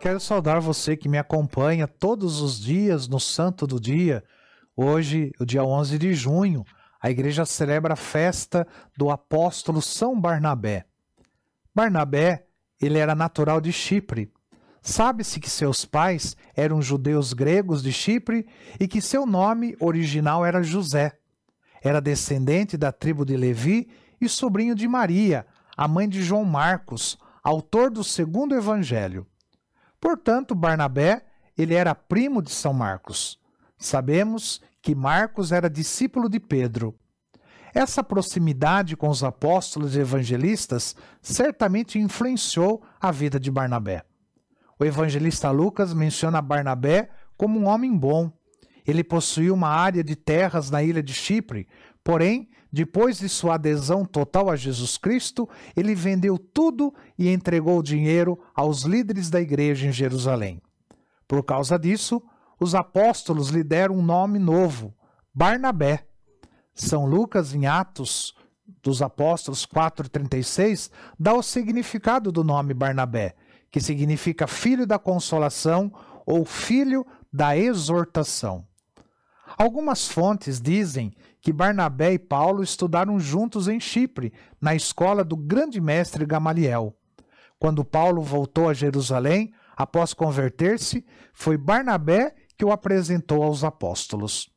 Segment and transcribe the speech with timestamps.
[0.00, 4.24] Quero saudar você que me acompanha todos os dias no Santo do Dia.
[4.74, 6.64] Hoje, o dia 11 de junho,
[6.98, 8.66] a igreja celebra a festa
[8.96, 10.86] do apóstolo São Barnabé.
[11.74, 12.46] Barnabé,
[12.80, 14.32] ele era natural de Chipre.
[14.80, 18.46] Sabe-se que seus pais eram judeus gregos de Chipre
[18.80, 21.12] e que seu nome original era José.
[21.82, 25.46] Era descendente da tribo de Levi e sobrinho de Maria,
[25.76, 29.26] a mãe de João Marcos, autor do segundo evangelho.
[30.00, 31.24] Portanto, Barnabé,
[31.56, 33.38] ele era primo de São Marcos.
[33.76, 36.94] Sabemos que Marcos era discípulo de Pedro.
[37.74, 44.02] Essa proximidade com os apóstolos e evangelistas certamente influenciou a vida de Barnabé.
[44.78, 48.32] O evangelista Lucas menciona Barnabé como um homem bom.
[48.86, 51.68] Ele possuía uma área de terras na ilha de Chipre,
[52.02, 57.82] porém, depois de sua adesão total a Jesus Cristo, ele vendeu tudo e entregou o
[57.82, 60.62] dinheiro aos líderes da igreja em Jerusalém.
[61.26, 62.22] Por causa disso,
[62.58, 64.94] os apóstolos lhe deram um nome novo,
[65.34, 66.06] Barnabé.
[66.74, 68.34] São Lucas, em Atos
[68.82, 73.34] dos Apóstolos 4,36, dá o significado do nome Barnabé,
[73.70, 75.92] que significa filho da consolação
[76.24, 78.66] ou filho da exortação.
[79.56, 85.80] Algumas fontes dizem que Barnabé e Paulo estudaram juntos em Chipre, na escola do grande
[85.80, 86.94] mestre Gamaliel.
[87.58, 94.50] Quando Paulo voltou a Jerusalém, após converter-se, foi Barnabé que o apresentou aos apóstolos.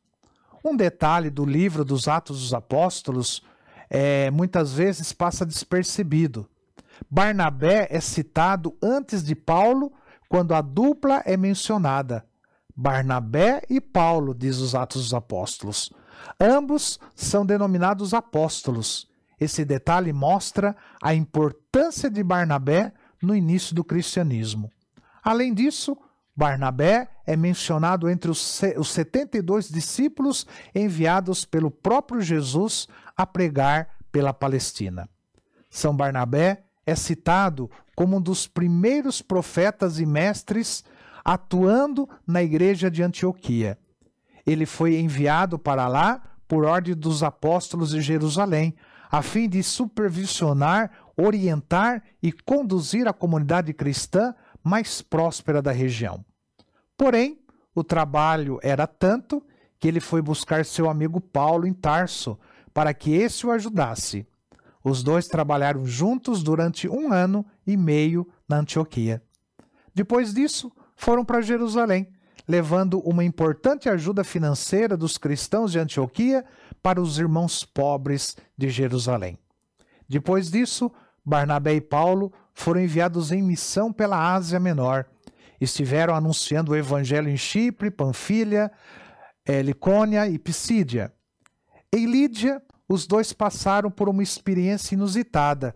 [0.64, 3.42] Um detalhe do livro dos Atos dos Apóstolos
[3.90, 6.48] é, muitas vezes passa despercebido.
[7.10, 9.92] Barnabé é citado antes de Paulo
[10.28, 12.24] quando a dupla é mencionada.
[12.76, 15.92] Barnabé e Paulo, diz os Atos dos Apóstolos.
[16.40, 19.08] Ambos são denominados apóstolos.
[19.38, 24.70] Esse detalhe mostra a importância de Barnabé no início do cristianismo.
[25.22, 25.96] Além disso,
[26.36, 35.08] Barnabé é mencionado entre os 72 discípulos enviados pelo próprio Jesus a pregar pela Palestina.
[35.70, 40.84] São Barnabé é citado como um dos primeiros profetas e mestres
[41.24, 43.78] atuando na igreja de Antioquia.
[44.46, 48.74] Ele foi enviado para lá por ordem dos apóstolos de Jerusalém,
[49.10, 56.24] a fim de supervisionar, orientar e conduzir a comunidade cristã mais próspera da região.
[56.96, 57.38] Porém,
[57.74, 59.42] o trabalho era tanto
[59.78, 62.38] que ele foi buscar seu amigo Paulo em Tarso
[62.72, 64.26] para que esse o ajudasse.
[64.82, 69.22] Os dois trabalharam juntos durante um ano e meio na Antioquia.
[69.94, 72.08] Depois disso, foram para Jerusalém,
[72.46, 76.44] levando uma importante ajuda financeira dos cristãos de Antioquia
[76.82, 79.38] para os irmãos pobres de Jerusalém.
[80.08, 80.92] Depois disso,
[81.24, 85.06] Barnabé e Paulo foram enviados em missão pela Ásia Menor.
[85.60, 88.70] Estiveram anunciando o evangelho em Chipre, Panfilha,
[89.46, 91.12] eh, Licônia e Pisídia.
[91.92, 95.74] Em Lídia, os dois passaram por uma experiência inusitada.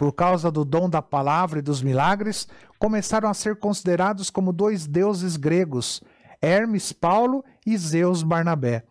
[0.00, 4.86] Por causa do dom da palavra e dos milagres, começaram a ser considerados como dois
[4.86, 6.02] deuses gregos,
[6.40, 8.82] Hermes Paulo e Zeus Barnabé.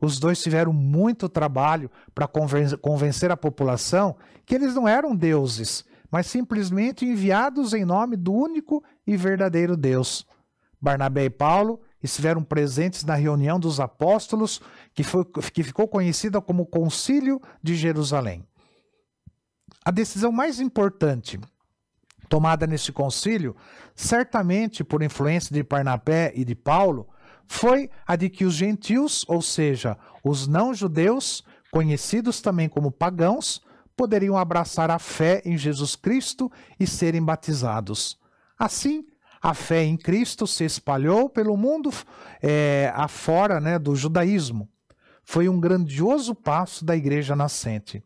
[0.00, 6.26] Os dois tiveram muito trabalho para convencer a população que eles não eram deuses, mas
[6.26, 10.26] simplesmente enviados em nome do único e verdadeiro Deus.
[10.80, 14.60] Barnabé e Paulo estiveram presentes na reunião dos apóstolos,
[14.92, 18.44] que, foi, que ficou conhecida como Concílio de Jerusalém.
[19.86, 21.38] A decisão mais importante
[22.28, 23.54] tomada nesse concílio,
[23.94, 27.08] certamente por influência de Barnabé e de Paulo,
[27.46, 33.62] foi a de que os gentios, ou seja, os não-judeus, conhecidos também como pagãos,
[33.96, 38.18] poderiam abraçar a fé em Jesus Cristo e serem batizados.
[38.58, 39.06] Assim,
[39.40, 41.92] a fé em Cristo se espalhou pelo mundo
[42.42, 44.68] é, afora né, do judaísmo.
[45.22, 48.02] Foi um grandioso passo da igreja nascente.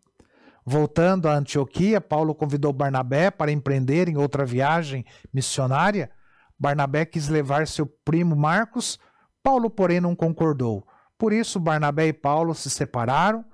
[0.64, 6.10] Voltando a Antioquia, Paulo convidou Barnabé para empreender em outra viagem missionária.
[6.58, 8.98] Barnabé quis levar seu primo Marcos,
[9.42, 10.86] Paulo, porém, não concordou.
[11.16, 13.44] Por isso, Barnabé e Paulo se separaram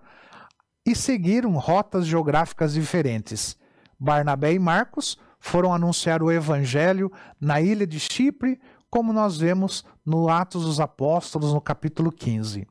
[0.84, 3.56] e seguiram rotas geográficas diferentes.
[3.98, 7.10] Barnabé e Marcos foram anunciar o evangelho
[7.40, 8.60] na ilha de Chipre,
[8.90, 12.66] como nós vemos no Atos dos Apóstolos, no capítulo 15.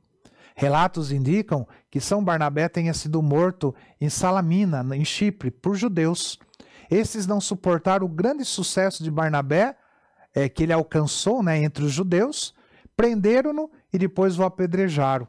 [0.55, 6.39] Relatos indicam que São Barnabé tenha sido morto em Salamina, em Chipre, por judeus.
[6.89, 9.75] Esses não suportaram o grande sucesso de Barnabé,
[10.33, 12.53] é, que ele alcançou né, entre os judeus,
[12.95, 15.27] prenderam-no e depois o apedrejaram.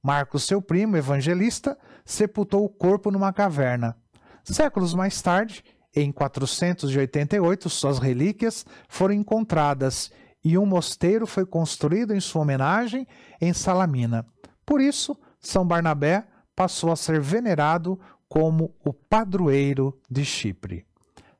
[0.00, 3.96] Marcos, seu primo, evangelista, sepultou o corpo numa caverna.
[4.44, 5.64] Séculos mais tarde,
[5.96, 10.12] Em 488, suas relíquias foram encontradas
[10.44, 13.06] e um mosteiro foi construído em sua homenagem
[13.40, 14.24] em Salamina.
[14.68, 17.98] Por isso, São Barnabé passou a ser venerado
[18.28, 20.84] como o padroeiro de Chipre.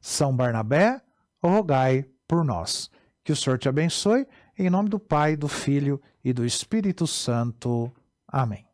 [0.01, 0.99] São Barnabé,
[1.45, 2.91] rogai por nós.
[3.23, 4.27] Que o Senhor te abençoe,
[4.59, 7.93] em nome do Pai, do Filho e do Espírito Santo.
[8.27, 8.68] Amém.